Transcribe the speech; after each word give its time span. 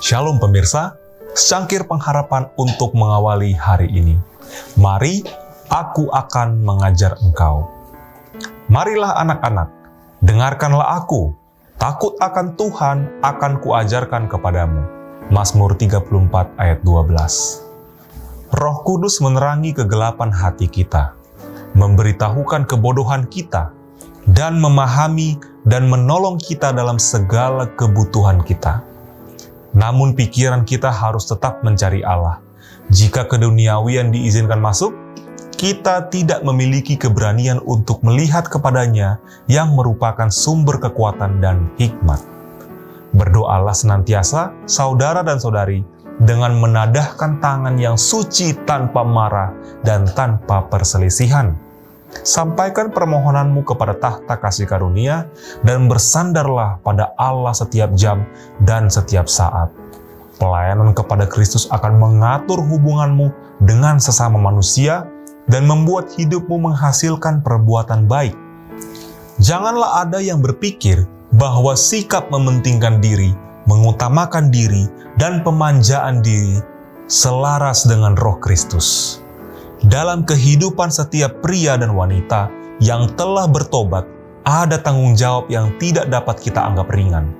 Shalom 0.00 0.40
pemirsa, 0.40 0.96
secangkir 1.36 1.84
pengharapan 1.84 2.48
untuk 2.56 2.96
mengawali 2.96 3.52
hari 3.52 3.84
ini. 3.92 4.16
Mari, 4.80 5.20
aku 5.68 6.08
akan 6.08 6.64
mengajar 6.64 7.20
engkau. 7.20 7.68
Marilah 8.72 9.20
anak-anak, 9.20 9.68
dengarkanlah 10.24 11.04
aku. 11.04 11.36
Takut 11.76 12.16
akan 12.16 12.56
Tuhan 12.56 13.20
akan 13.20 13.60
kuajarkan 13.60 14.24
kepadamu. 14.24 14.88
Mazmur 15.28 15.76
34 15.76 16.48
ayat 16.56 16.80
12. 16.80 18.56
Roh 18.56 18.78
Kudus 18.80 19.20
menerangi 19.20 19.76
kegelapan 19.76 20.32
hati 20.32 20.64
kita, 20.64 21.12
memberitahukan 21.76 22.64
kebodohan 22.64 23.28
kita, 23.28 23.76
dan 24.32 24.64
memahami 24.64 25.36
dan 25.68 25.92
menolong 25.92 26.40
kita 26.40 26.72
dalam 26.72 26.96
segala 26.96 27.68
kebutuhan 27.76 28.40
kita. 28.40 28.88
Namun 29.74 30.18
pikiran 30.18 30.66
kita 30.66 30.90
harus 30.90 31.26
tetap 31.30 31.62
mencari 31.62 32.02
Allah. 32.02 32.42
Jika 32.90 33.30
keduniawian 33.30 34.10
diizinkan 34.10 34.58
masuk, 34.58 34.90
kita 35.54 36.08
tidak 36.08 36.40
memiliki 36.42 36.96
keberanian 36.96 37.60
untuk 37.62 38.00
melihat 38.02 38.48
kepadanya 38.48 39.20
yang 39.46 39.76
merupakan 39.76 40.26
sumber 40.32 40.80
kekuatan 40.80 41.38
dan 41.38 41.70
hikmat. 41.76 42.18
Berdoalah 43.12 43.76
senantiasa, 43.76 44.54
saudara 44.64 45.20
dan 45.20 45.36
saudari, 45.36 45.84
dengan 46.20 46.56
menadahkan 46.58 47.38
tangan 47.40 47.76
yang 47.76 47.96
suci 47.96 48.56
tanpa 48.68 49.04
marah 49.04 49.52
dan 49.84 50.04
tanpa 50.12 50.68
perselisihan 50.68 51.69
Sampaikan 52.10 52.90
permohonanmu 52.90 53.62
kepada 53.62 53.94
tahta 53.96 54.34
kasih 54.36 54.66
karunia 54.66 55.30
dan 55.62 55.86
bersandarlah 55.86 56.82
pada 56.82 57.14
Allah 57.14 57.54
setiap 57.54 57.94
jam 57.94 58.26
dan 58.66 58.90
setiap 58.90 59.30
saat. 59.30 59.70
Pelayanan 60.36 60.96
kepada 60.96 61.28
Kristus 61.28 61.70
akan 61.70 62.00
mengatur 62.00 62.60
hubunganmu 62.60 63.30
dengan 63.62 64.00
sesama 64.00 64.40
manusia 64.40 65.06
dan 65.46 65.68
membuat 65.68 66.10
hidupmu 66.16 66.70
menghasilkan 66.70 67.44
perbuatan 67.44 68.08
baik. 68.10 68.34
Janganlah 69.40 70.04
ada 70.04 70.18
yang 70.20 70.42
berpikir 70.42 71.04
bahwa 71.36 71.78
sikap 71.78 72.28
mementingkan 72.28 72.98
diri, 72.98 73.32
mengutamakan 73.70 74.50
diri, 74.50 74.90
dan 75.16 75.44
pemanjaan 75.44 76.24
diri 76.24 76.58
selaras 77.10 77.84
dengan 77.84 78.14
roh 78.14 78.38
Kristus 78.38 79.20
dalam 79.88 80.28
kehidupan 80.28 80.92
setiap 80.92 81.40
pria 81.40 81.72
dan 81.80 81.96
wanita 81.96 82.52
yang 82.84 83.08
telah 83.16 83.48
bertobat, 83.48 84.04
ada 84.44 84.76
tanggung 84.76 85.16
jawab 85.16 85.48
yang 85.48 85.72
tidak 85.80 86.08
dapat 86.12 86.36
kita 86.36 86.60
anggap 86.60 86.92
ringan. 86.92 87.32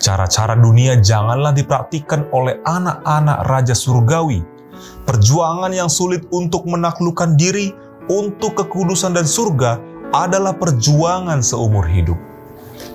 Cara-cara 0.00 0.56
dunia 0.56 0.96
janganlah 1.00 1.52
dipraktikkan 1.52 2.28
oleh 2.32 2.60
anak-anak 2.64 3.48
Raja 3.48 3.76
Surgawi. 3.76 4.40
Perjuangan 5.04 5.72
yang 5.72 5.92
sulit 5.92 6.24
untuk 6.32 6.64
menaklukkan 6.64 7.36
diri 7.36 7.72
untuk 8.08 8.64
kekudusan 8.64 9.16
dan 9.16 9.28
surga 9.28 9.80
adalah 10.12 10.56
perjuangan 10.56 11.40
seumur 11.44 11.84
hidup. 11.84 12.16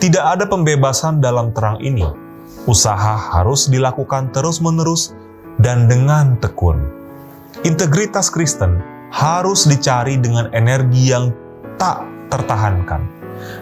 Tidak 0.00 0.24
ada 0.24 0.48
pembebasan 0.48 1.20
dalam 1.20 1.52
terang 1.52 1.80
ini. 1.84 2.04
Usaha 2.64 3.16
harus 3.16 3.68
dilakukan 3.68 4.32
terus-menerus 4.32 5.16
dan 5.60 5.88
dengan 5.88 6.36
tekun. 6.40 6.99
Integritas 7.60 8.32
Kristen 8.32 8.80
harus 9.12 9.68
dicari 9.68 10.16
dengan 10.16 10.48
energi 10.56 11.12
yang 11.12 11.28
tak 11.76 12.08
tertahankan 12.32 13.04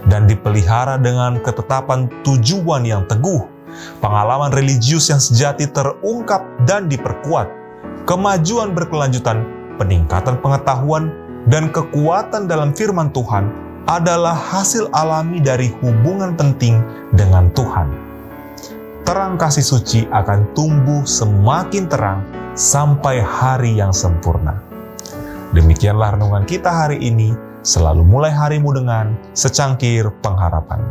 dan 0.07 0.23
dipelihara 0.31 1.03
dengan 1.03 1.43
ketetapan 1.43 2.07
tujuan 2.23 2.87
yang 2.87 3.03
teguh. 3.11 3.43
Pengalaman 3.99 4.55
religius 4.55 5.11
yang 5.11 5.19
sejati 5.19 5.67
terungkap 5.67 6.47
dan 6.63 6.87
diperkuat. 6.87 7.51
Kemajuan 8.07 8.71
berkelanjutan, 8.71 9.43
peningkatan 9.83 10.39
pengetahuan, 10.39 11.11
dan 11.51 11.67
kekuatan 11.75 12.47
dalam 12.47 12.71
firman 12.79 13.11
Tuhan 13.11 13.51
adalah 13.91 14.39
hasil 14.39 14.95
alami 14.95 15.43
dari 15.43 15.75
hubungan 15.83 16.39
penting 16.39 16.79
dengan 17.19 17.51
Tuhan. 17.51 17.91
Terang 19.03 19.35
kasih 19.35 19.67
suci 19.67 20.07
akan 20.07 20.55
tumbuh 20.55 21.03
semakin 21.03 21.91
terang 21.91 22.38
sampai 22.59 23.23
hari 23.23 23.79
yang 23.79 23.95
sempurna. 23.95 24.59
Demikianlah 25.55 26.19
renungan 26.19 26.43
kita 26.43 26.67
hari 26.67 26.99
ini. 26.99 27.31
Selalu 27.63 28.03
mulai 28.03 28.35
harimu 28.35 28.75
dengan 28.75 29.15
secangkir 29.31 30.11
pengharapan. 30.23 30.83